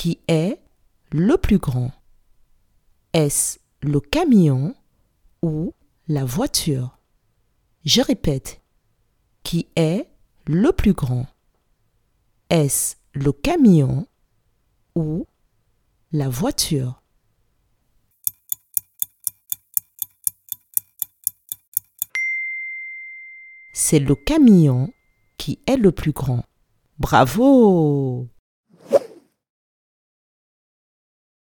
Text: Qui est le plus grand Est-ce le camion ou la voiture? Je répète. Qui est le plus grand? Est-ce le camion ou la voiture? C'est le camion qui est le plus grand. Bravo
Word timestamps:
Qui 0.00 0.18
est 0.28 0.58
le 1.12 1.36
plus 1.36 1.58
grand 1.58 1.92
Est-ce 3.12 3.58
le 3.82 4.00
camion 4.00 4.74
ou 5.42 5.74
la 6.08 6.24
voiture? 6.24 6.98
Je 7.84 8.00
répète. 8.00 8.62
Qui 9.42 9.68
est 9.76 10.08
le 10.46 10.72
plus 10.72 10.94
grand? 10.94 11.26
Est-ce 12.48 12.96
le 13.12 13.30
camion 13.30 14.08
ou 14.94 15.26
la 16.12 16.30
voiture? 16.30 17.02
C'est 23.74 23.98
le 23.98 24.14
camion 24.14 24.94
qui 25.36 25.60
est 25.66 25.76
le 25.76 25.92
plus 25.92 26.12
grand. 26.12 26.42
Bravo 26.98 28.29